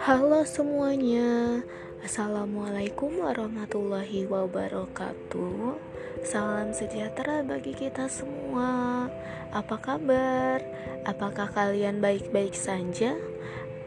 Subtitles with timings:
[0.00, 1.60] Halo semuanya,
[2.00, 5.76] Assalamualaikum warahmatullahi wabarakatuh.
[6.24, 9.12] Salam sejahtera bagi kita semua.
[9.52, 10.64] Apa kabar?
[11.04, 13.12] Apakah kalian baik-baik saja?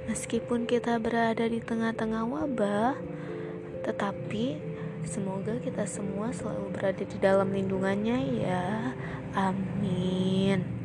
[0.05, 2.93] Meskipun kita berada di tengah-tengah wabah,
[3.89, 4.61] tetapi
[5.01, 8.93] semoga kita semua selalu berada di dalam lindungannya ya.
[9.33, 10.78] Amin.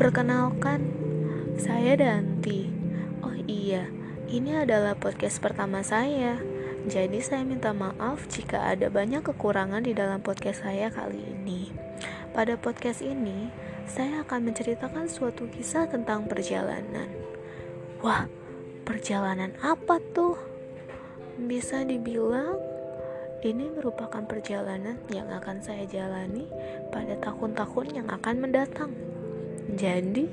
[0.00, 0.80] Perkenalkan,
[1.60, 2.64] saya Danti.
[3.20, 3.84] Oh iya,
[4.32, 6.40] ini adalah podcast pertama saya.
[6.88, 11.68] Jadi saya minta maaf jika ada banyak kekurangan di dalam podcast saya kali ini.
[12.32, 13.52] Pada podcast ini,
[13.84, 17.12] saya akan menceritakan suatu kisah tentang perjalanan.
[18.00, 18.24] Wah,
[18.88, 20.40] perjalanan apa tuh?
[21.36, 22.56] Bisa dibilang
[23.44, 26.48] ini merupakan perjalanan yang akan saya jalani
[26.88, 29.09] pada tahun-tahun yang akan mendatang.
[29.70, 30.26] Jadi,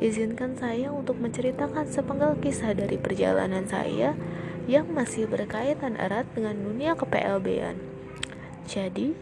[0.00, 4.16] izinkan saya untuk menceritakan sepenggal kisah dari perjalanan saya
[4.64, 7.76] yang masih berkaitan erat dengan dunia kepelb-an.
[8.64, 9.12] Jadi,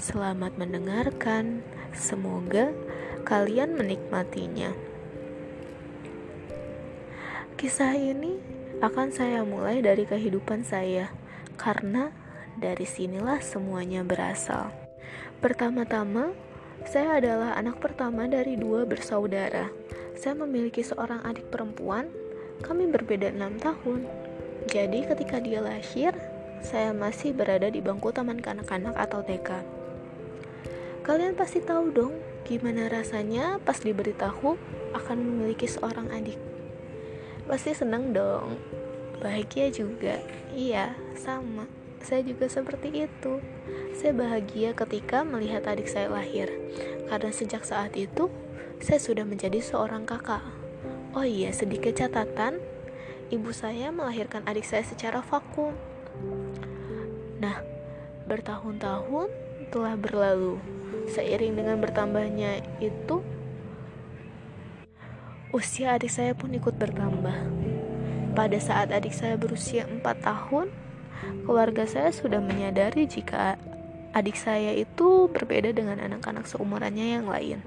[0.00, 1.60] selamat mendengarkan.
[1.94, 2.74] Semoga
[3.22, 4.74] kalian menikmatinya.
[7.54, 8.36] Kisah ini
[8.82, 11.08] akan saya mulai dari kehidupan saya,
[11.54, 12.10] karena
[12.58, 14.74] dari sinilah semuanya berasal.
[15.38, 16.34] Pertama-tama,
[16.84, 19.72] saya adalah anak pertama dari dua bersaudara.
[20.14, 22.12] Saya memiliki seorang adik perempuan,
[22.60, 24.04] kami berbeda enam tahun.
[24.68, 26.12] Jadi ketika dia lahir,
[26.64, 29.60] saya masih berada di bangku taman kanak-kanak atau TK.
[31.04, 32.16] Kalian pasti tahu dong
[32.48, 34.56] gimana rasanya pas diberitahu
[34.96, 36.40] akan memiliki seorang adik.
[37.44, 38.56] Pasti senang dong,
[39.20, 40.16] bahagia juga.
[40.56, 41.83] Iya, sama.
[42.04, 43.40] Saya juga seperti itu.
[43.96, 46.52] Saya bahagia ketika melihat adik saya lahir,
[47.08, 48.28] karena sejak saat itu
[48.84, 50.44] saya sudah menjadi seorang kakak.
[51.16, 52.60] Oh iya, sedikit catatan,
[53.32, 55.72] ibu saya melahirkan adik saya secara vakum.
[57.40, 57.64] Nah,
[58.28, 59.32] bertahun-tahun
[59.72, 60.60] telah berlalu.
[61.08, 63.24] Seiring dengan bertambahnya itu,
[65.56, 67.48] usia adik saya pun ikut bertambah.
[68.36, 70.68] Pada saat adik saya berusia 4 tahun,
[71.44, 73.60] keluarga saya sudah menyadari jika
[74.14, 77.60] adik saya itu berbeda dengan anak-anak seumurannya yang lain.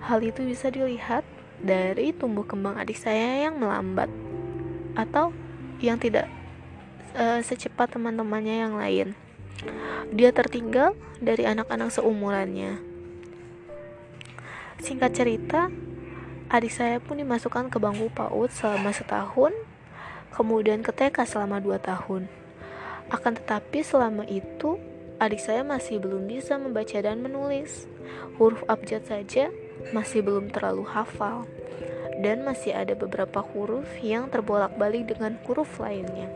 [0.00, 1.22] Hal itu bisa dilihat
[1.60, 4.08] dari tumbuh kembang adik saya yang melambat
[4.96, 5.32] atau
[5.80, 6.28] yang tidak
[7.16, 9.12] uh, secepat teman-temannya yang lain.
[10.12, 12.80] Dia tertinggal dari anak-anak seumurannya.
[14.80, 15.72] Singkat cerita,
[16.52, 19.52] adik saya pun dimasukkan ke bangku PAUD selama setahun,
[20.36, 22.28] kemudian ke TK selama dua tahun.
[23.08, 24.78] Akan tetapi selama itu,
[25.22, 27.86] adik saya masih belum bisa membaca dan menulis.
[28.36, 29.54] Huruf abjad saja
[29.94, 31.46] masih belum terlalu hafal
[32.20, 36.32] dan masih ada beberapa huruf yang terbolak-balik dengan huruf lainnya.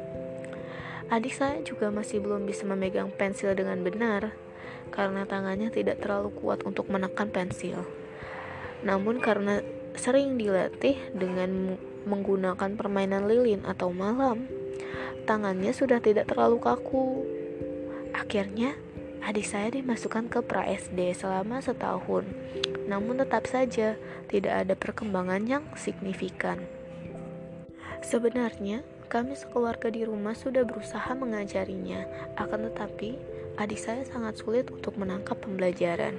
[1.11, 4.31] Adik saya juga masih belum bisa memegang pensil dengan benar
[4.95, 7.83] karena tangannya tidak terlalu kuat untuk menekan pensil.
[8.87, 9.59] Namun karena
[9.99, 11.75] sering dilatih dengan
[12.07, 14.47] menggunakan permainan lilin atau malam,
[15.25, 17.25] tangannya sudah tidak terlalu kaku.
[18.17, 18.77] Akhirnya,
[19.25, 22.25] adik saya dimasukkan ke pra SD selama setahun
[22.91, 23.95] namun tetap saja
[24.27, 26.59] tidak ada perkembangan yang signifikan.
[28.03, 32.03] Sebenarnya, kami sekeluarga di rumah sudah berusaha mengajarinya,
[32.35, 33.15] akan tetapi
[33.63, 36.19] adik saya sangat sulit untuk menangkap pembelajaran.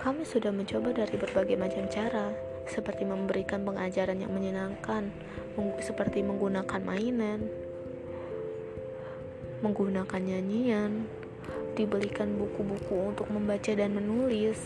[0.00, 2.32] Kami sudah mencoba dari berbagai macam cara,
[2.64, 5.12] seperti memberikan pengajaran yang menyenangkan,
[5.84, 7.44] seperti menggunakan mainan,
[9.64, 11.08] menggunakan nyanyian,
[11.72, 14.60] dibelikan buku-buku untuk membaca dan menulis,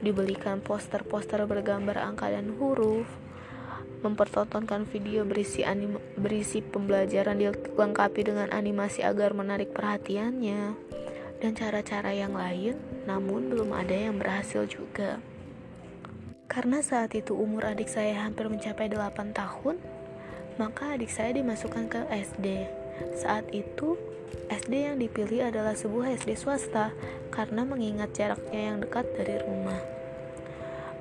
[0.00, 3.06] dibelikan poster-poster bergambar angka dan huruf,
[4.02, 10.74] mempertontonkan video berisi anim berisi pembelajaran dilengkapi dengan animasi agar menarik perhatiannya,
[11.38, 15.22] dan cara-cara yang lain, namun belum ada yang berhasil juga.
[16.50, 19.80] Karena saat itu umur adik saya hampir mencapai 8 tahun,
[20.60, 22.68] maka adik saya dimasukkan ke SD.
[23.16, 23.96] Saat itu,
[24.52, 26.92] SD yang dipilih adalah sebuah SD swasta
[27.32, 29.80] karena mengingat jaraknya yang dekat dari rumah.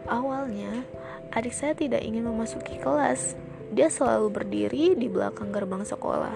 [0.08, 0.88] Awalnya,
[1.36, 3.36] adik saya tidak ingin memasuki kelas.
[3.72, 6.36] Dia selalu berdiri di belakang gerbang sekolah,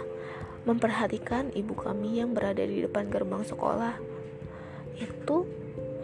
[0.63, 3.99] memperhatikan ibu kami yang berada di depan gerbang sekolah.
[4.95, 5.43] Itu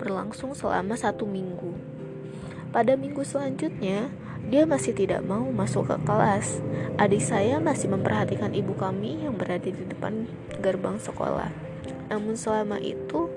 [0.02, 1.72] berlangsung selama satu minggu.
[2.72, 4.08] Pada minggu selanjutnya,
[4.50, 6.64] dia masih tidak mau masuk ke kelas.
[6.98, 10.26] Adik saya masih memperhatikan ibu kami yang berada di depan
[10.64, 11.52] gerbang sekolah.
[12.10, 13.30] Namun selama itu,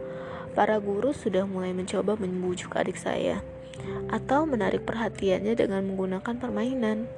[0.54, 3.42] para guru sudah mulai mencoba membujuk adik saya
[4.08, 7.10] atau menarik perhatiannya dengan menggunakan permainan.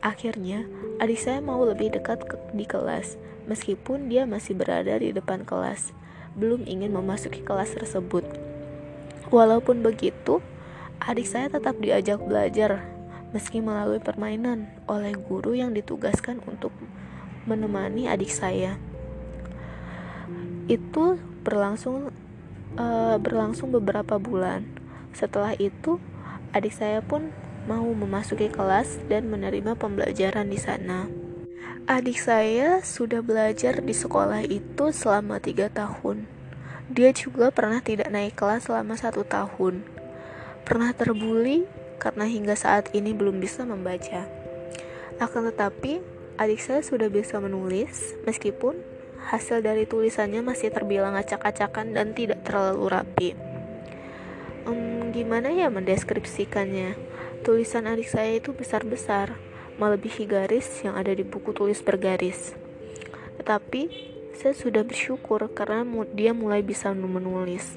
[0.00, 0.64] Akhirnya,
[0.96, 5.92] adik saya mau lebih dekat ke, di kelas, meskipun dia masih berada di depan kelas,
[6.40, 8.24] belum ingin memasuki kelas tersebut.
[9.28, 10.40] Walaupun begitu,
[11.04, 12.80] adik saya tetap diajak belajar,
[13.30, 16.74] meski melalui permainan oleh guru yang ditugaskan untuk
[17.46, 18.76] menemani adik saya.
[20.66, 22.10] Itu berlangsung
[22.78, 24.66] uh, berlangsung beberapa bulan.
[25.10, 25.98] Setelah itu,
[26.54, 27.34] adik saya pun
[27.66, 31.06] mau memasuki kelas dan menerima pembelajaran di sana.
[31.90, 36.26] Adik saya sudah belajar di sekolah itu selama tiga tahun.
[36.90, 39.82] Dia juga pernah tidak naik kelas selama satu tahun.
[40.62, 41.66] Pernah terbuli
[42.00, 44.24] karena hingga saat ini belum bisa membaca.
[45.20, 46.00] Akan tetapi,
[46.40, 48.80] adik saya sudah bisa menulis meskipun
[49.28, 53.30] hasil dari tulisannya masih terbilang acak-acakan dan tidak terlalu rapi.
[54.64, 56.96] Um, gimana ya mendeskripsikannya?
[57.44, 59.36] Tulisan adik saya itu besar-besar,
[59.76, 62.56] melebihi garis yang ada di buku tulis bergaris.
[63.36, 63.82] Tetapi,
[64.40, 65.84] saya sudah bersyukur karena
[66.16, 67.76] dia mulai bisa menulis.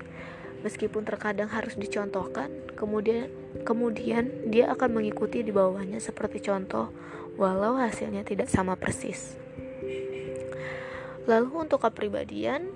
[0.64, 2.48] Meskipun terkadang harus dicontohkan,
[2.80, 3.28] kemudian
[3.68, 6.88] kemudian dia akan mengikuti di bawahnya seperti contoh,
[7.36, 9.36] walau hasilnya tidak sama persis.
[11.28, 12.72] Lalu untuk kepribadian,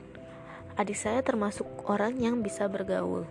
[0.76, 3.24] adik saya termasuk orang yang bisa bergaul.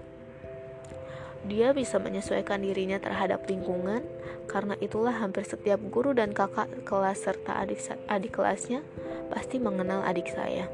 [1.44, 4.02] Dia bisa menyesuaikan dirinya terhadap lingkungan,
[4.48, 7.78] karena itulah hampir setiap guru dan kakak kelas serta adik
[8.08, 8.80] adik kelasnya
[9.28, 10.66] pasti mengenal adik saya.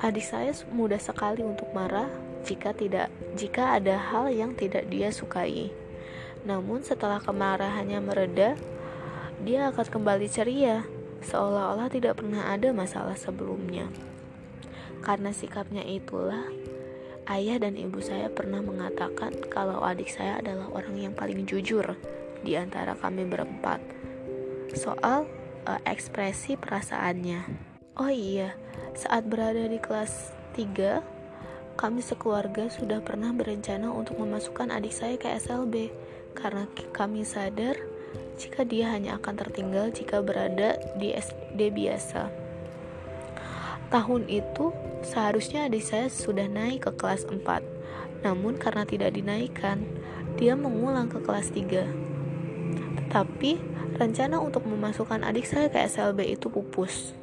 [0.00, 2.08] Adik saya mudah sekali untuk marah
[2.48, 5.68] jika tidak jika ada hal yang tidak dia sukai.
[6.48, 8.56] Namun setelah kemarahannya mereda,
[9.44, 10.88] dia akan kembali ceria
[11.20, 13.92] seolah-olah tidak pernah ada masalah sebelumnya.
[15.04, 16.48] Karena sikapnya itulah,
[17.28, 21.96] ayah dan ibu saya pernah mengatakan kalau adik saya adalah orang yang paling jujur
[22.40, 23.80] di antara kami berempat.
[24.72, 25.28] Soal
[25.68, 27.68] uh, ekspresi perasaannya.
[28.00, 28.56] Oh iya,
[28.94, 31.00] saat berada di kelas 3,
[31.80, 35.88] kami sekeluarga sudah pernah berencana untuk memasukkan adik saya ke SLB
[36.36, 37.80] karena kami sadar
[38.36, 42.28] jika dia hanya akan tertinggal jika berada di SD biasa.
[43.90, 44.70] Tahun itu,
[45.02, 47.42] seharusnya adik saya sudah naik ke kelas 4,
[48.22, 49.82] namun karena tidak dinaikkan,
[50.38, 51.90] dia mengulang ke kelas 3.
[53.02, 53.52] Tetapi,
[53.98, 57.18] rencana untuk memasukkan adik saya ke SLB itu pupus,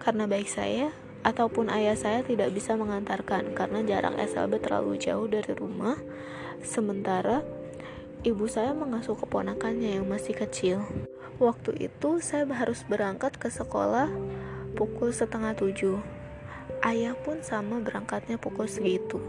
[0.00, 5.52] karena baik saya ataupun ayah saya tidak bisa mengantarkan karena jarak SLB terlalu jauh dari
[5.52, 6.00] rumah,
[6.64, 7.44] sementara
[8.24, 10.80] ibu saya mengasuh keponakannya yang masih kecil.
[11.40, 14.08] Waktu itu saya harus berangkat ke sekolah
[14.76, 16.00] pukul setengah tujuh.
[16.80, 19.20] Ayah pun sama berangkatnya pukul segitu.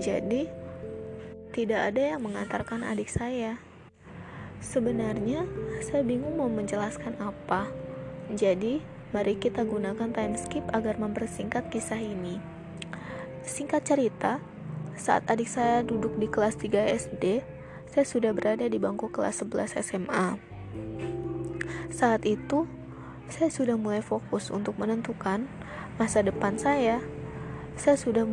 [0.00, 0.48] Jadi,
[1.52, 3.60] tidak ada yang mengantarkan adik saya.
[4.64, 5.44] Sebenarnya,
[5.84, 7.68] saya bingung mau menjelaskan apa.
[8.32, 12.40] Jadi, mari kita gunakan time skip agar mempersingkat kisah ini.
[13.40, 14.44] Singkat cerita,
[14.98, 17.40] saat adik saya duduk di kelas 3 SD,
[17.88, 20.36] saya sudah berada di bangku kelas 11 SMA.
[21.88, 22.68] Saat itu,
[23.32, 25.48] saya sudah mulai fokus untuk menentukan
[25.96, 27.00] masa depan saya.
[27.80, 28.28] Saya sudah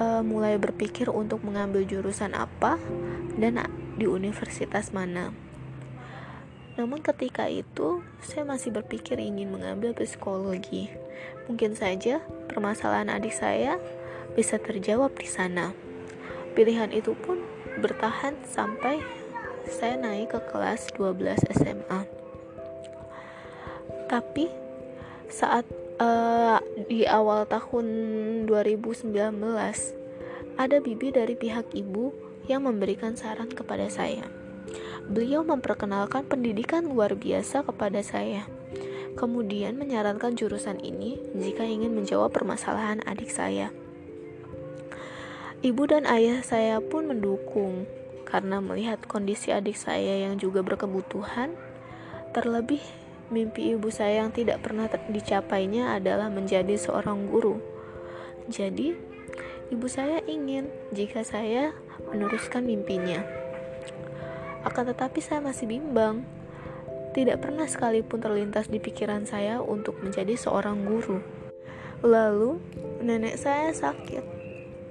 [0.00, 2.80] uh, mulai berpikir untuk mengambil jurusan apa
[3.36, 3.60] dan
[4.00, 5.43] di universitas mana.
[6.74, 10.90] Namun ketika itu, saya masih berpikir ingin mengambil psikologi.
[11.46, 12.18] Mungkin saja
[12.50, 13.78] permasalahan adik saya
[14.34, 15.70] bisa terjawab di sana.
[16.58, 17.38] Pilihan itu pun
[17.78, 18.98] bertahan sampai
[19.70, 22.00] saya naik ke kelas 12 SMA.
[24.10, 24.46] Tapi
[25.30, 25.66] saat
[25.98, 26.58] uh,
[26.90, 27.86] di awal tahun
[28.46, 29.14] 2019
[30.54, 32.14] ada bibi dari pihak ibu
[32.46, 34.43] yang memberikan saran kepada saya.
[35.04, 38.48] Beliau memperkenalkan pendidikan luar biasa kepada saya.
[39.14, 43.70] Kemudian menyarankan jurusan ini jika ingin menjawab permasalahan adik saya.
[45.64, 47.86] Ibu dan ayah saya pun mendukung
[48.26, 51.54] karena melihat kondisi adik saya yang juga berkebutuhan.
[52.34, 52.82] Terlebih,
[53.30, 57.62] mimpi ibu saya yang tidak pernah dicapainya adalah menjadi seorang guru.
[58.50, 58.92] Jadi,
[59.70, 61.72] ibu saya ingin jika saya
[62.10, 63.43] meneruskan mimpinya.
[64.64, 66.24] Akan tetapi saya masih bimbang.
[67.14, 71.22] Tidak pernah sekalipun terlintas di pikiran saya untuk menjadi seorang guru.
[72.02, 72.58] Lalu,
[73.04, 74.34] nenek saya sakit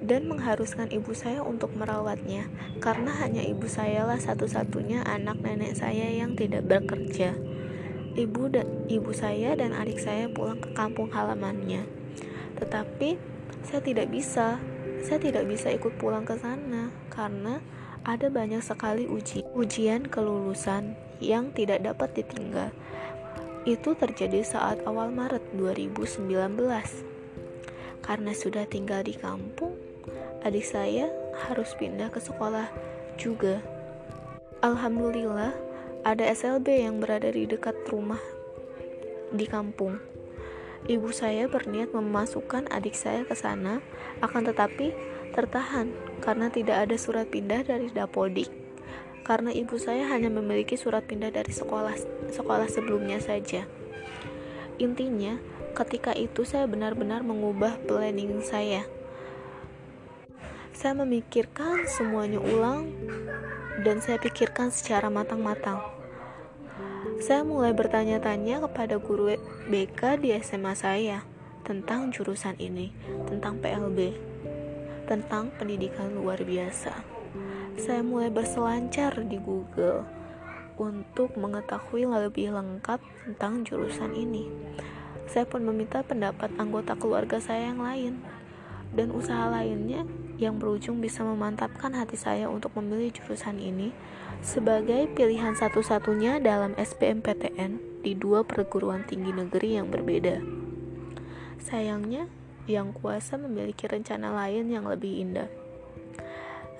[0.04, 6.12] dan mengharuskan ibu saya untuk merawatnya karena hanya ibu saya lah satu-satunya anak nenek saya
[6.12, 7.32] yang tidak bekerja.
[8.14, 11.82] Ibu dan ibu saya dan adik saya pulang ke kampung halamannya.
[12.62, 13.18] Tetapi
[13.66, 14.60] saya tidak bisa.
[15.04, 17.60] saya tidak bisa ikut pulang ke sana karena
[18.04, 20.92] ada banyak sekali uji ujian kelulusan
[21.24, 22.68] yang tidak dapat ditinggal.
[23.64, 26.28] Itu terjadi saat awal Maret 2019.
[28.04, 29.72] Karena sudah tinggal di kampung,
[30.44, 31.08] adik saya
[31.48, 32.68] harus pindah ke sekolah
[33.16, 33.64] juga.
[34.60, 35.56] Alhamdulillah,
[36.04, 38.20] ada SLB yang berada di dekat rumah
[39.32, 39.96] di kampung.
[40.84, 43.80] Ibu saya berniat memasukkan adik saya ke sana,
[44.20, 44.92] akan tetapi
[45.34, 45.90] tertahan
[46.22, 48.48] karena tidak ada surat pindah dari Dapodik.
[49.26, 51.96] Karena ibu saya hanya memiliki surat pindah dari sekolah
[52.30, 53.66] sekolah sebelumnya saja.
[54.78, 55.36] Intinya,
[55.74, 58.86] ketika itu saya benar-benar mengubah planning saya.
[60.74, 62.90] Saya memikirkan semuanya ulang
[63.82, 65.82] dan saya pikirkan secara matang-matang.
[67.22, 69.32] Saya mulai bertanya-tanya kepada guru
[69.70, 71.24] BK di SMA saya
[71.64, 72.92] tentang jurusan ini,
[73.30, 74.33] tentang PLB,
[75.04, 76.92] tentang pendidikan luar biasa.
[77.74, 80.06] Saya mulai berselancar di Google
[80.78, 84.50] untuk mengetahui lebih lengkap tentang jurusan ini.
[85.30, 88.20] Saya pun meminta pendapat anggota keluarga saya yang lain
[88.94, 90.06] dan usaha lainnya
[90.38, 93.90] yang berujung bisa memantapkan hati saya untuk memilih jurusan ini
[94.42, 100.42] sebagai pilihan satu-satunya dalam SBMPTN di dua perguruan tinggi negeri yang berbeda.
[101.64, 102.28] Sayangnya,
[102.64, 105.50] yang kuasa memiliki rencana lain yang lebih indah.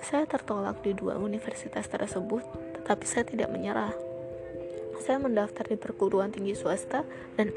[0.01, 2.45] Saya tertolak di dua universitas tersebut,
[2.81, 3.93] tetapi saya tidak menyerah.
[5.01, 7.03] Saya mendaftar di perguruan tinggi swasta
[7.35, 7.51] dan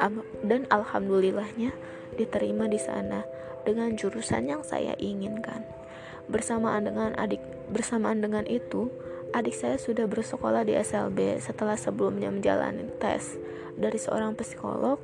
[0.44, 1.70] dan alhamdulillahnya
[2.16, 3.24] diterima di sana
[3.62, 5.64] dengan jurusan yang saya inginkan.
[6.28, 7.40] Bersamaan dengan adik
[7.72, 8.88] bersamaan dengan itu,
[9.28, 13.36] Adik saya sudah bersekolah di SLB setelah sebelumnya menjalani tes
[13.76, 14.96] dari seorang psikolog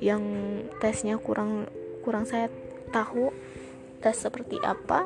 [0.00, 0.24] yang
[0.80, 1.68] tesnya kurang
[2.08, 2.48] kurang saya
[2.88, 3.28] tahu
[4.00, 5.04] tes seperti apa.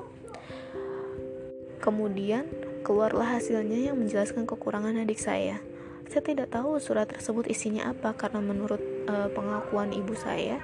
[1.83, 2.47] Kemudian
[2.87, 5.59] keluarlah hasilnya yang menjelaskan kekurangan adik saya.
[6.07, 8.79] Saya tidak tahu surat tersebut isinya apa karena menurut
[9.11, 10.63] uh, pengakuan ibu saya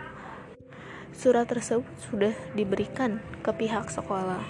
[1.10, 4.46] surat tersebut sudah diberikan ke pihak sekolah.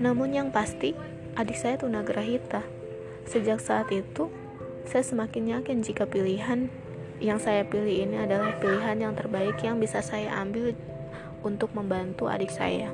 [0.00, 0.96] Namun yang pasti
[1.36, 2.64] adik saya tunagrahita.
[3.28, 4.32] Sejak saat itu,
[4.88, 6.72] saya semakin yakin jika pilihan
[7.22, 10.74] yang saya pilih ini adalah pilihan yang terbaik yang bisa saya ambil
[11.46, 12.90] untuk membantu adik saya.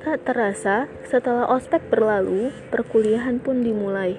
[0.00, 4.16] Tak terasa, setelah ospek berlalu, perkuliahan pun dimulai.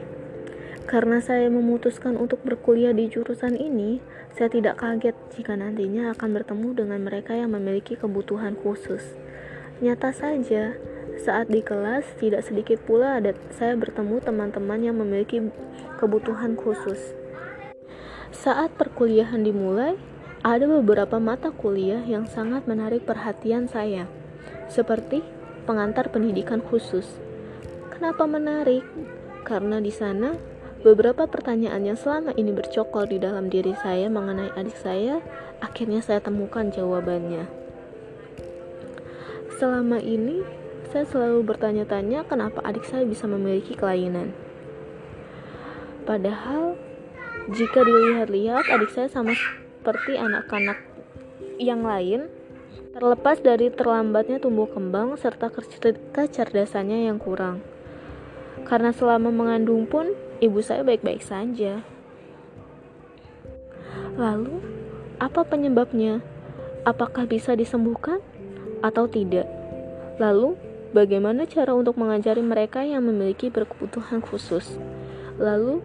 [0.86, 3.98] Karena saya memutuskan untuk berkuliah di jurusan ini,
[4.38, 9.02] saya tidak kaget jika nantinya akan bertemu dengan mereka yang memiliki kebutuhan khusus.
[9.82, 10.78] Nyata saja,
[11.18, 15.50] saat di kelas, tidak sedikit pula ada saya bertemu teman-teman yang memiliki
[15.98, 17.21] kebutuhan khusus.
[18.32, 20.00] Saat perkuliahan dimulai,
[20.40, 24.08] ada beberapa mata kuliah yang sangat menarik perhatian saya,
[24.72, 25.20] seperti
[25.68, 27.06] pengantar pendidikan khusus.
[27.92, 28.88] Kenapa menarik?
[29.44, 30.40] Karena di sana
[30.80, 35.20] beberapa pertanyaan yang selama ini bercokol di dalam diri saya mengenai adik saya,
[35.60, 37.46] akhirnya saya temukan jawabannya.
[39.60, 40.42] Selama ini,
[40.90, 44.34] saya selalu bertanya-tanya kenapa adik saya bisa memiliki kelainan.
[46.08, 46.80] Padahal,
[47.52, 50.80] jika dilihat-lihat, adik saya sama seperti anak-anak
[51.62, 52.32] yang lain,
[52.96, 55.52] terlepas dari terlambatnya tumbuh kembang serta
[56.16, 57.64] kecerdasannya yang kurang.
[58.68, 61.84] Karena selama mengandung pun, ibu saya baik-baik saja.
[64.16, 64.60] Lalu,
[65.20, 66.24] apa penyebabnya?
[66.88, 68.20] Apakah bisa disembuhkan
[68.82, 69.46] atau tidak?
[70.18, 70.58] Lalu,
[70.92, 74.76] Bagaimana cara untuk mengajari mereka yang memiliki berkebutuhan khusus?
[75.40, 75.80] Lalu,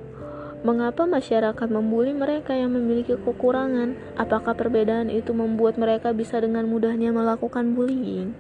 [0.65, 3.99] mengapa masyarakat membuli mereka yang memiliki kekurangan?
[4.17, 8.33] Apakah perbedaan itu membuat mereka bisa dengan mudahnya melakukan bullying?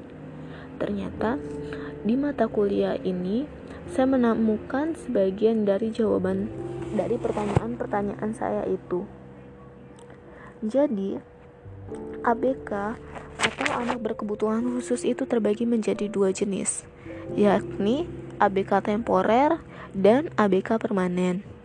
[0.80, 1.40] Ternyata,
[2.04, 3.48] di mata kuliah ini,
[3.90, 6.48] saya menemukan sebagian dari jawaban
[6.94, 9.04] dari pertanyaan-pertanyaan saya itu.
[10.64, 11.20] Jadi,
[12.24, 12.70] ABK
[13.36, 16.82] atau anak berkebutuhan khusus itu terbagi menjadi dua jenis,
[17.38, 18.08] yakni
[18.42, 19.60] ABK temporer
[19.94, 21.55] dan ABK permanen.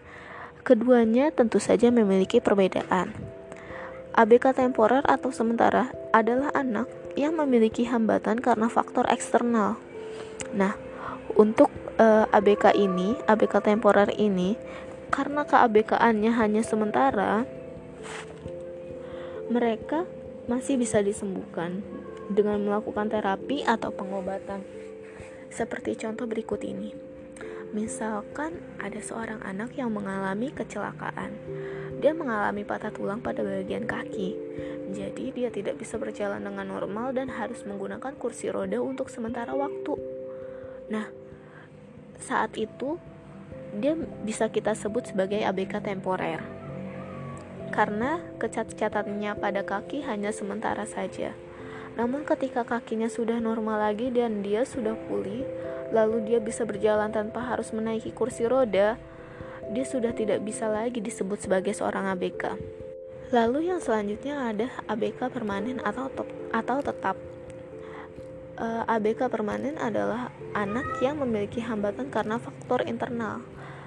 [0.61, 3.17] Keduanya tentu saja memiliki perbedaan.
[4.13, 6.85] ABK temporer atau sementara adalah anak
[7.17, 9.81] yang memiliki hambatan karena faktor eksternal.
[10.53, 10.77] Nah,
[11.33, 14.53] untuk eh, ABK ini, ABK temporer ini,
[15.09, 17.43] karena keABK-annya hanya sementara,
[19.49, 20.05] mereka
[20.45, 21.83] masih bisa disembuhkan
[22.31, 24.63] dengan melakukan terapi atau pengobatan.
[25.51, 27.10] Seperti contoh berikut ini.
[27.71, 31.31] Misalkan ada seorang anak yang mengalami kecelakaan
[32.01, 34.33] dia mengalami patah tulang pada bagian kaki.
[34.89, 39.93] Jadi dia tidak bisa berjalan dengan normal dan harus menggunakan kursi roda untuk sementara waktu.
[40.89, 41.13] Nah,
[42.17, 42.97] saat itu
[43.77, 43.93] dia
[44.25, 46.41] bisa kita sebut sebagai ABK temporer.
[47.71, 51.37] Karena kecat-catannya pada kaki hanya sementara saja.
[51.95, 55.45] Namun ketika kakinya sudah normal lagi dan dia sudah pulih,
[55.91, 58.95] lalu dia bisa berjalan tanpa harus menaiki kursi roda,
[59.71, 62.55] dia sudah tidak bisa lagi disebut sebagai seorang ABK.
[63.31, 67.15] Lalu yang selanjutnya ada ABK permanen atau top, atau tetap.
[68.59, 73.39] Eh, ABK permanen adalah anak yang memiliki hambatan karena faktor internal,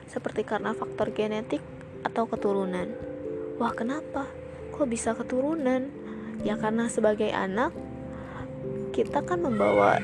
[0.09, 1.61] seperti karena faktor genetik
[2.01, 2.89] atau keturunan.
[3.61, 4.25] Wah, kenapa?
[4.73, 5.93] Kok bisa keturunan?
[6.41, 7.77] Ya karena sebagai anak
[8.97, 10.01] kita kan membawa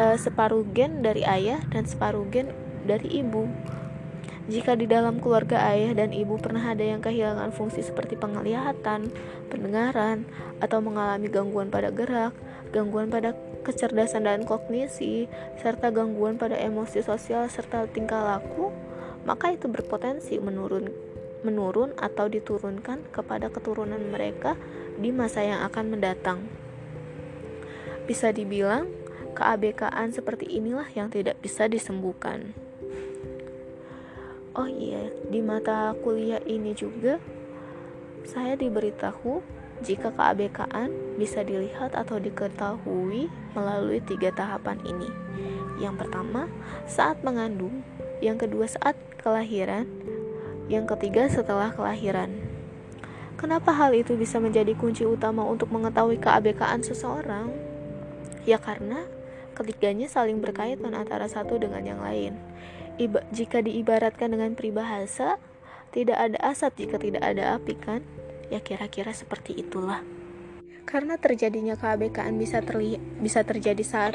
[0.00, 2.52] uh, separuh gen dari ayah dan separuh gen
[2.88, 3.48] dari ibu.
[4.48, 9.12] Jika di dalam keluarga ayah dan ibu pernah ada yang kehilangan fungsi seperti penglihatan,
[9.52, 10.24] pendengaran,
[10.64, 12.32] atau mengalami gangguan pada gerak,
[12.72, 15.28] gangguan pada kecerdasan dan kognisi,
[15.60, 18.72] serta gangguan pada emosi sosial serta tingkah laku,
[19.28, 20.88] maka itu berpotensi menurun
[21.44, 24.58] menurun atau diturunkan kepada keturunan mereka
[24.96, 26.42] di masa yang akan mendatang.
[28.08, 28.88] Bisa dibilang,
[29.38, 32.58] keabekaan seperti inilah yang tidak bisa disembuhkan.
[34.58, 37.22] Oh iya, di mata kuliah ini juga
[38.26, 39.38] saya diberitahu
[39.86, 45.06] jika keabekaan bisa dilihat atau diketahui melalui tiga tahapan ini.
[45.78, 46.50] Yang pertama,
[46.90, 47.86] saat mengandung,
[48.18, 49.86] yang kedua saat kelahiran,
[50.66, 52.34] yang ketiga setelah kelahiran.
[53.38, 57.54] Kenapa hal itu bisa menjadi kunci utama untuk mengetahui keabekaan seseorang?
[58.42, 59.06] Ya karena
[59.58, 62.38] ketiganya saling berkaitan antara satu dengan yang lain.
[62.98, 65.42] Iba, jika diibaratkan dengan peribahasa,
[65.90, 68.06] tidak ada asap jika tidak ada api kan?
[68.54, 70.06] Ya kira-kira seperti itulah.
[70.86, 74.14] Karena terjadinya keabekaan bisa terlihat bisa terjadi saat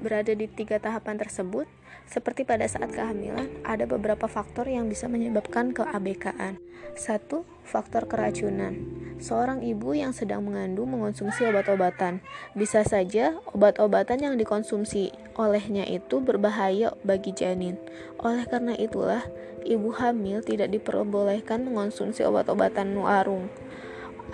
[0.00, 1.68] berada di tiga tahapan tersebut,
[2.10, 6.58] seperti pada saat kehamilan, ada beberapa faktor yang bisa menyebabkan keabekaan.
[6.98, 8.74] Satu, faktor keracunan.
[9.22, 12.18] Seorang ibu yang sedang mengandung mengonsumsi obat-obatan.
[12.58, 17.78] Bisa saja obat-obatan yang dikonsumsi olehnya itu berbahaya bagi janin.
[18.18, 19.22] Oleh karena itulah,
[19.62, 23.46] ibu hamil tidak diperbolehkan mengonsumsi obat-obatan nuarung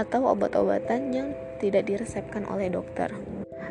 [0.00, 1.28] atau obat-obatan yang
[1.60, 3.12] tidak diresepkan oleh dokter.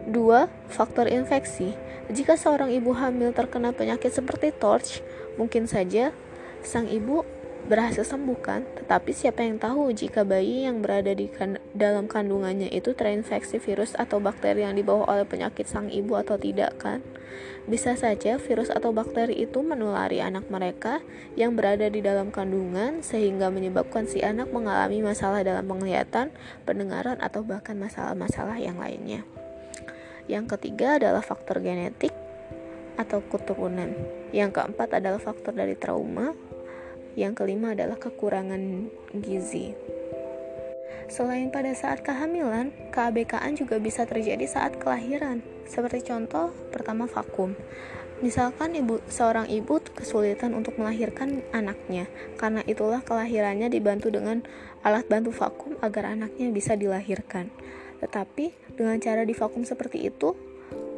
[0.06, 1.74] Dua, faktor infeksi.
[2.14, 5.02] Jika seorang ibu hamil terkena penyakit seperti torch,
[5.42, 6.14] mungkin saja
[6.62, 7.26] sang ibu
[7.66, 12.94] berhasil sembuhkan, tetapi siapa yang tahu jika bayi yang berada di kan dalam kandungannya itu
[12.94, 17.02] terinfeksi virus atau bakteri yang dibawa oleh penyakit sang ibu atau tidak kan?
[17.66, 21.02] Bisa saja virus atau bakteri itu menulari anak mereka
[21.34, 26.30] yang berada di dalam kandungan sehingga menyebabkan si anak mengalami masalah dalam penglihatan,
[26.70, 29.26] pendengaran atau bahkan masalah-masalah yang lainnya.
[30.26, 32.14] Yang ketiga adalah faktor genetik
[32.98, 33.94] atau keturunan.
[34.32, 36.34] Yang keempat adalah faktor dari trauma.
[37.16, 38.92] Yang kelima adalah kekurangan
[39.24, 39.72] gizi.
[41.06, 45.46] Selain pada saat kehamilan, keabekaan juga bisa terjadi saat kelahiran.
[45.70, 47.54] Seperti contoh, pertama vakum.
[48.26, 52.10] Misalkan ibu seorang ibu kesulitan untuk melahirkan anaknya,
[52.42, 54.42] karena itulah kelahirannya dibantu dengan
[54.82, 57.54] alat bantu vakum agar anaknya bisa dilahirkan.
[58.02, 60.36] Tetapi dengan cara divakum seperti itu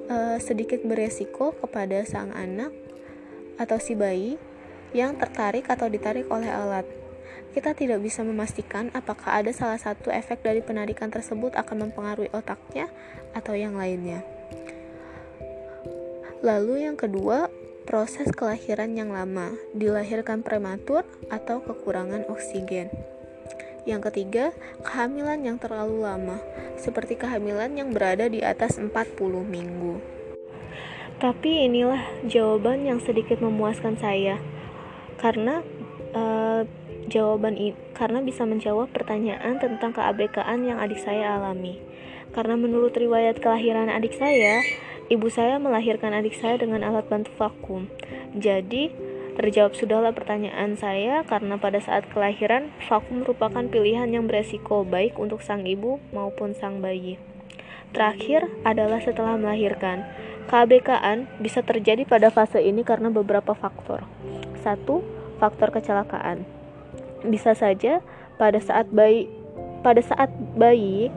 [0.09, 2.73] uh, sedikit beresiko kepada sang anak
[3.57, 4.37] atau si bayi
[4.95, 6.85] yang tertarik atau ditarik oleh alat.
[7.51, 12.85] Kita tidak bisa memastikan apakah ada salah satu efek dari penarikan tersebut akan mempengaruhi otaknya
[13.33, 14.21] atau yang lainnya.
[16.45, 17.49] Lalu yang kedua,
[17.89, 21.01] proses kelahiran yang lama, dilahirkan prematur
[21.33, 22.93] atau kekurangan oksigen.
[23.87, 24.51] Yang ketiga,
[24.83, 26.43] kehamilan yang terlalu lama,
[26.75, 28.91] seperti kehamilan yang berada di atas 40
[29.47, 30.03] minggu.
[31.23, 34.43] Tapi inilah jawaban yang sedikit memuaskan saya,
[35.23, 35.63] karena
[36.11, 36.67] uh,
[37.07, 37.55] jawaban
[37.95, 41.79] karena bisa menjawab pertanyaan tentang keabekaan yang adik saya alami.
[42.35, 44.61] Karena menurut riwayat kelahiran adik saya,
[45.07, 47.87] ibu saya melahirkan adik saya dengan alat bantu vakum.
[48.35, 48.91] Jadi,
[49.37, 55.45] Terjawab sudahlah pertanyaan saya karena pada saat kelahiran, vakum merupakan pilihan yang beresiko baik untuk
[55.45, 57.21] sang ibu maupun sang bayi.
[57.93, 60.09] Terakhir adalah setelah melahirkan.
[60.49, 64.09] KBKan bisa terjadi pada fase ini karena beberapa faktor.
[64.65, 65.05] Satu,
[65.37, 66.41] faktor kecelakaan.
[67.21, 68.01] Bisa saja
[68.41, 69.29] pada saat bayi
[69.85, 71.13] pada saat bayi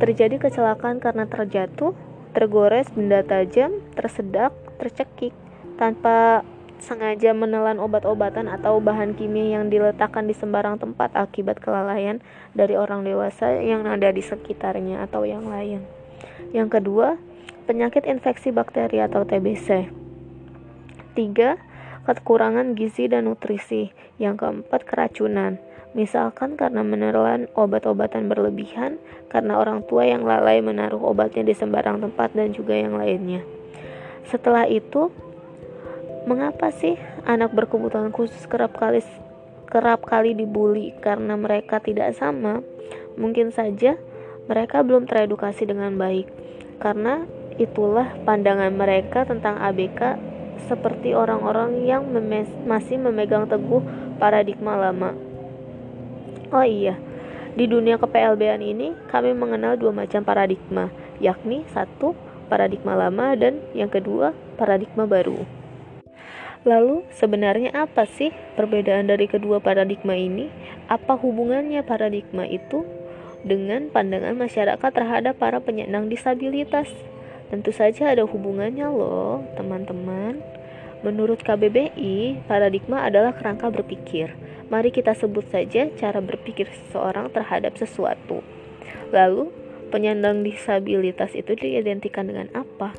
[0.00, 1.92] terjadi kecelakaan karena terjatuh,
[2.32, 5.36] tergores benda tajam, tersedak, tercekik
[5.76, 6.40] tanpa
[6.80, 12.20] sengaja menelan obat-obatan atau bahan kimia yang diletakkan di sembarang tempat akibat kelalaian
[12.52, 15.82] dari orang dewasa yang ada di sekitarnya atau yang lain.
[16.52, 17.16] Yang kedua,
[17.66, 19.90] penyakit infeksi bakteri atau TBC.
[21.16, 21.58] Tiga,
[22.06, 23.90] kekurangan gizi dan nutrisi.
[24.16, 25.58] Yang keempat, keracunan.
[25.96, 29.00] Misalkan karena menelan obat-obatan berlebihan,
[29.32, 33.40] karena orang tua yang lalai menaruh obatnya di sembarang tempat dan juga yang lainnya.
[34.28, 35.08] Setelah itu,
[36.26, 38.98] Mengapa sih anak berkebutuhan khusus kerap kali
[39.70, 42.66] kerap kali dibully karena mereka tidak sama?
[43.14, 43.94] Mungkin saja
[44.50, 46.26] mereka belum teredukasi dengan baik.
[46.82, 47.22] Karena
[47.62, 50.18] itulah pandangan mereka tentang ABK
[50.66, 53.86] seperti orang-orang yang memes masih memegang teguh
[54.18, 55.14] paradigma lama.
[56.50, 56.98] Oh iya,
[57.54, 60.90] di dunia kepelb ini kami mengenal dua macam paradigma,
[61.22, 62.18] yakni satu
[62.50, 65.55] paradigma lama dan yang kedua paradigma baru.
[66.66, 70.50] Lalu, sebenarnya apa sih perbedaan dari kedua paradigma ini?
[70.90, 72.82] Apa hubungannya paradigma itu
[73.46, 76.90] dengan pandangan masyarakat terhadap para penyandang disabilitas?
[77.54, 80.42] Tentu saja ada hubungannya loh, teman-teman.
[81.06, 84.34] Menurut KBBI, paradigma adalah kerangka berpikir.
[84.66, 88.42] Mari kita sebut saja cara berpikir seseorang terhadap sesuatu.
[89.14, 89.54] Lalu,
[89.94, 92.90] penyandang disabilitas itu diidentikan dengan apa?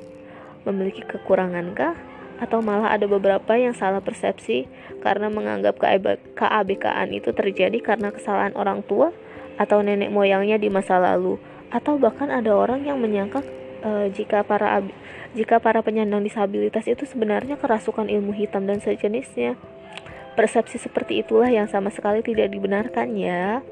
[0.63, 2.16] Memiliki kekurangankah?
[2.37, 4.69] Atau malah ada beberapa yang salah persepsi
[5.01, 5.77] karena menganggap
[6.37, 9.09] keABKan itu terjadi karena kesalahan orang tua
[9.57, 11.41] atau nenek moyangnya di masa lalu.
[11.73, 13.43] Atau bahkan ada orang yang menyangka
[13.81, 14.85] e, jika para
[15.35, 19.57] jika para penyandang disabilitas itu sebenarnya kerasukan ilmu hitam dan sejenisnya.
[20.37, 23.65] Persepsi seperti itulah yang sama sekali tidak dibenarkan ya.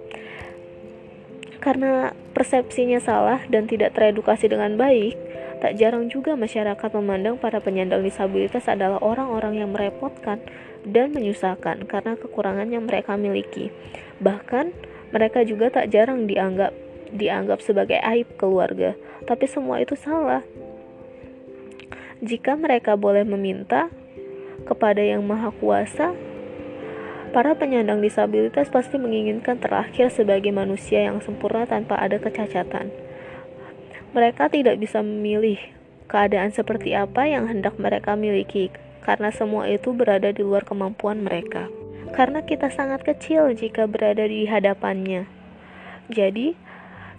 [1.62, 5.18] Karena persepsinya salah dan tidak teredukasi dengan baik
[5.64, 10.44] Tak jarang juga masyarakat memandang para penyandang disabilitas adalah orang-orang yang merepotkan
[10.84, 13.72] dan menyusahkan karena kekurangan yang mereka miliki.
[14.20, 14.76] Bahkan,
[15.16, 16.76] mereka juga tak jarang dianggap
[17.16, 20.44] dianggap sebagai aib keluarga, tapi semua itu salah.
[22.20, 23.88] Jika mereka boleh meminta
[24.66, 26.16] kepada Yang Maha Kuasa,
[27.36, 33.05] para penyandang disabilitas pasti menginginkan terakhir sebagai manusia yang sempurna tanpa ada kecacatan.
[34.16, 35.60] Mereka tidak bisa memilih
[36.08, 38.72] keadaan seperti apa yang hendak mereka miliki,
[39.04, 41.68] karena semua itu berada di luar kemampuan mereka.
[42.16, 45.28] Karena kita sangat kecil jika berada di hadapannya.
[46.08, 46.56] Jadi,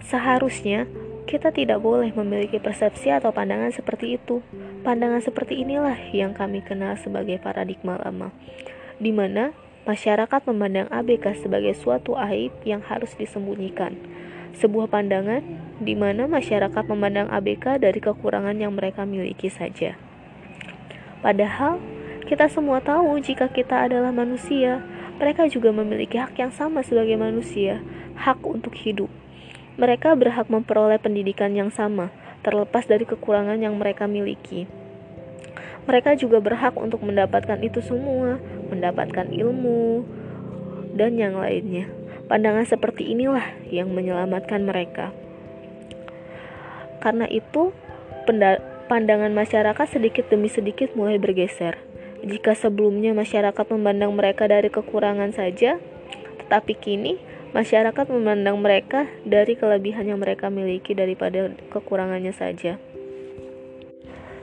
[0.08, 0.88] seharusnya
[1.28, 4.40] kita tidak boleh memiliki persepsi atau pandangan seperti itu.
[4.80, 8.32] Pandangan seperti inilah yang kami kenal sebagai paradigma lama,
[8.96, 9.52] di mana
[9.84, 14.00] masyarakat memandang ABK sebagai suatu aib yang harus disembunyikan
[14.56, 15.44] sebuah pandangan
[15.80, 20.00] di mana masyarakat memandang ABK dari kekurangan yang mereka miliki saja.
[21.20, 21.76] Padahal,
[22.24, 24.80] kita semua tahu jika kita adalah manusia,
[25.20, 27.84] mereka juga memiliki hak yang sama sebagai manusia,
[28.16, 29.08] hak untuk hidup.
[29.76, 32.08] Mereka berhak memperoleh pendidikan yang sama,
[32.40, 34.64] terlepas dari kekurangan yang mereka miliki.
[35.86, 38.42] Mereka juga berhak untuk mendapatkan itu semua,
[38.72, 40.02] mendapatkan ilmu,
[40.96, 41.86] dan yang lainnya.
[42.26, 45.14] Pandangan seperti inilah yang menyelamatkan mereka.
[46.98, 47.70] Karena itu,
[48.90, 51.78] pandangan masyarakat sedikit demi sedikit mulai bergeser.
[52.26, 55.78] Jika sebelumnya masyarakat memandang mereka dari kekurangan saja,
[56.42, 57.22] tetapi kini
[57.54, 62.82] masyarakat memandang mereka dari kelebihan yang mereka miliki daripada kekurangannya saja.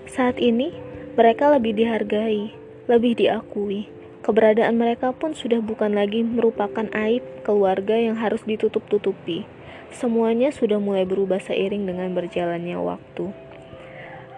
[0.08, 0.72] Saat ini,
[1.20, 2.54] mereka lebih dihargai,
[2.88, 3.92] lebih diakui,
[4.24, 9.44] Keberadaan mereka pun sudah bukan lagi merupakan aib keluarga yang harus ditutup-tutupi.
[9.92, 13.36] Semuanya sudah mulai berubah seiring dengan berjalannya waktu.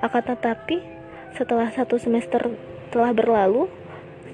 [0.02, 0.82] Akan tetapi,
[1.38, 2.50] setelah satu semester
[2.90, 3.70] telah berlalu,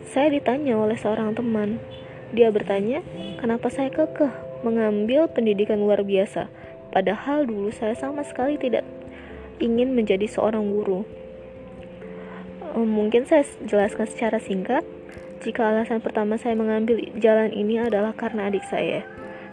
[0.08, 1.84] saya ditanya oleh seorang teman.
[2.32, 3.04] Dia bertanya,
[3.44, 4.32] kenapa saya kekeh
[4.64, 6.48] mengambil pendidikan luar biasa,
[6.96, 8.88] padahal dulu saya sama sekali tidak
[9.60, 11.04] ingin menjadi seorang guru.
[12.72, 14.88] Mungkin saya jelaskan secara singkat
[15.42, 19.02] jika alasan pertama saya mengambil jalan ini adalah karena adik saya.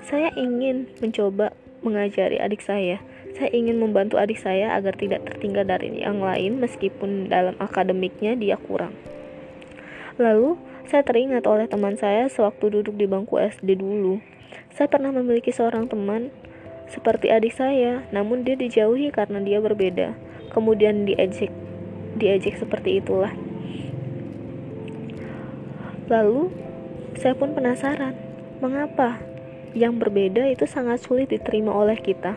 [0.04, 3.00] Saya ingin mencoba mengajari adik saya.
[3.32, 8.60] Saya ingin membantu adik saya agar tidak tertinggal dari yang lain meskipun dalam akademiknya dia
[8.60, 8.92] kurang.
[10.20, 14.20] Lalu, saya teringat oleh teman saya sewaktu duduk di bangku SD dulu.
[14.76, 16.28] Saya pernah memiliki seorang teman
[16.92, 20.12] seperti adik saya, namun dia dijauhi karena dia berbeda.
[20.52, 21.52] Kemudian diejek,
[22.20, 23.47] diejek seperti itulah.
[26.08, 26.48] Lalu,
[27.20, 28.16] saya pun penasaran,
[28.64, 29.20] mengapa
[29.76, 32.36] yang berbeda itu sangat sulit diterima oleh kita.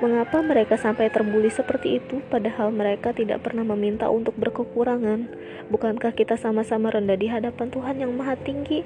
[0.00, 5.28] Mengapa mereka sampai terbuli seperti itu, padahal mereka tidak pernah meminta untuk berkekurangan?
[5.68, 8.80] Bukankah kita sama-sama rendah di hadapan Tuhan yang Maha Tinggi?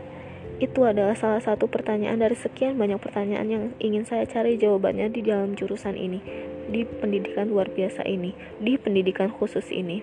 [0.58, 5.22] Itu adalah salah satu pertanyaan dari sekian banyak pertanyaan yang ingin saya cari jawabannya di
[5.22, 6.18] dalam jurusan ini,
[6.66, 10.02] di pendidikan luar biasa ini, di pendidikan khusus ini.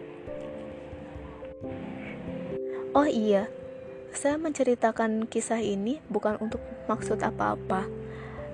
[2.95, 3.47] Oh iya,
[4.11, 6.59] saya menceritakan kisah ini bukan untuk
[6.91, 7.87] maksud apa-apa.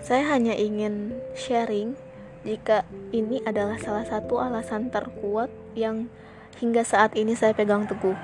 [0.05, 1.97] Saya hanya ingin sharing
[2.45, 6.07] jika ini adalah salah satu alasan terkuat yang
[6.61, 8.15] hingga saat ini saya pegang teguh.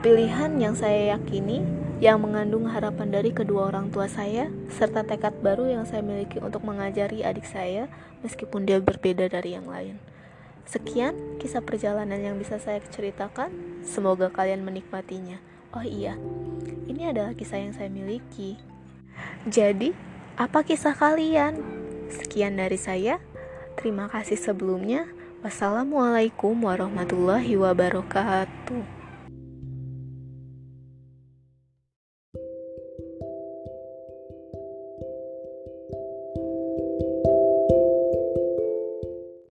[0.00, 1.66] Pilihan yang saya yakini
[1.98, 6.62] yang mengandung harapan dari kedua orang tua saya serta tekad baru yang saya miliki untuk
[6.62, 7.90] mengajari adik saya
[8.22, 9.98] meskipun dia berbeda dari yang lain.
[10.66, 13.50] Sekian kisah perjalanan yang bisa saya ceritakan.
[13.86, 15.55] Semoga kalian menikmatinya.
[15.74, 16.14] Oh iya,
[16.86, 18.58] ini adalah kisah yang saya miliki.
[19.46, 19.94] Jadi,
[20.38, 21.58] apa kisah kalian?
[22.10, 23.18] Sekian dari saya.
[23.76, 25.04] Terima kasih sebelumnya.
[25.44, 28.95] Wassalamualaikum warahmatullahi wabarakatuh.